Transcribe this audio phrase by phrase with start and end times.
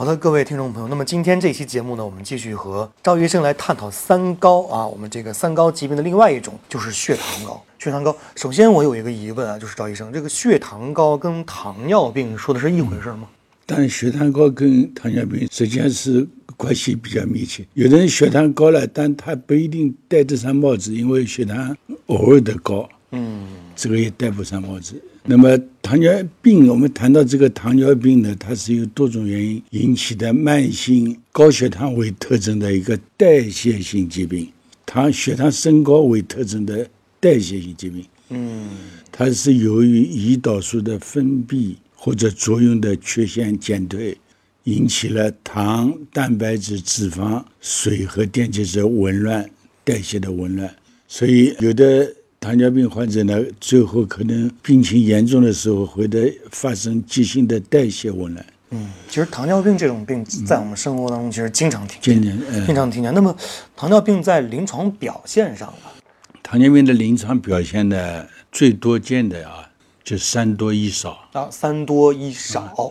[0.00, 4.86] 好的，各位听众朋友，那么今天这期节目呢，我们继续和赵医生来探讨三高啊。
[4.86, 7.62] 我们这个三高疾病的另外一种就是血糖高。
[7.78, 13.28] 血糖高，首先我有一个疑问啊，就是赵医生，这个血糖高跟糖尿病说的是一回事吗？
[13.66, 17.62] 但血糖高跟糖尿病实际上是关系比较密切。
[17.74, 24.94] 有的人血糖高了，但他不一定戴得上帽子，因为血糖偶尔的高，嗯，这个也戴不上帽子。
[25.24, 34.50] 那么糖尿病，我们谈到这个糖尿病呢，它是由多种原因引起的慢性高血糖为特征的一个代谢性疾病，
[34.86, 36.88] 糖血糖升高为特征的
[37.20, 38.04] 代谢性疾病。
[38.30, 38.70] 嗯，
[39.10, 44.16] 它是由于胰岛素的分泌或者作用的缺陷减退，
[44.64, 49.50] 引起了糖、蛋白质、脂肪、水和电解质紊乱
[49.84, 50.74] 代谢的紊乱，
[51.08, 58.46] 所以有的糖尿病患者呢，最后可能病情严重的时候会的发生急性的代谢紊乱。
[58.70, 63.12] 嗯，其实糖尿病这种病在我们生活当中其实经常听见，经常听见。
[63.12, 63.36] 那么
[63.76, 66.02] 糖尿病在临床表现上呢？
[66.42, 69.68] 糖尿病的临床表现呢，最多见的啊，
[70.02, 72.90] 就三多一少，啊，三多一少，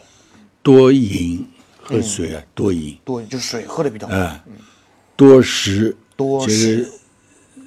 [0.61, 1.43] 多饮
[1.81, 2.95] 喝水啊，多饮。
[3.03, 4.45] 多就是水喝的比较多，啊，
[5.15, 6.91] 多食，多食是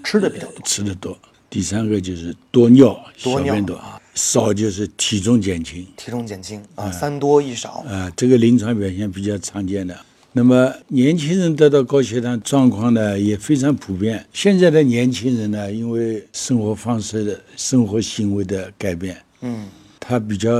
[0.05, 0.65] 吃的比较多。
[0.65, 1.19] 吃的多。
[1.53, 4.01] 第三个就是多尿，多尿小便多啊。
[4.15, 9.95] 少就是体重减轻，体重减轻啊，三多一少，啊，这个临床表现比较常见的。
[10.33, 14.27] 那么年轻人得到高血糖状况呢，也非常普遍。
[14.33, 19.69] 现在的年轻人呢，因为生活方式的生活行为的改变，嗯，
[20.01, 20.51] 他比较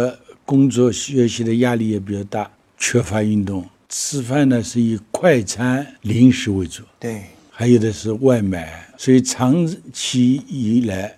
[0.45, 6.83] 工作学习的压力也比较大，缺乏运动，吃饭呢是以快餐零食为主。
[7.01, 7.23] 对，
[7.55, 11.15] 还有的是外卖，所以长期以来，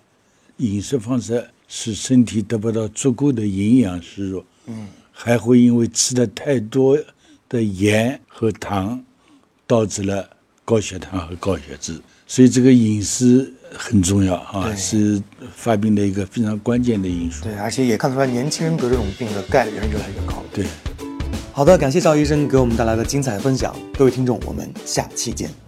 [0.56, 6.98] 饮食方式使身体得不到足够的营养摄入，嗯，还会因为吃的太多
[7.48, 9.00] 的盐和糖，
[9.64, 10.28] 导致了
[10.64, 11.98] 高血糖和高血脂。
[12.26, 15.22] 所以这个饮食很重要啊，是
[15.54, 17.44] 发病的一个非常关键的因素。
[17.44, 20.42] 对，而且也看出来年轻人得这种病的概率是越来越高。
[20.52, 20.66] 对。
[21.52, 25.63] 好的，感谢赵医生给我们带来的精彩分享，各位听众，我们下期见。